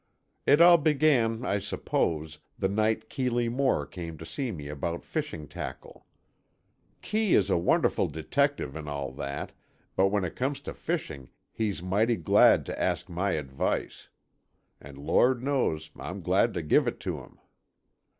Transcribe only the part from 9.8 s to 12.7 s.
but when it comes to fishing he's mighty glad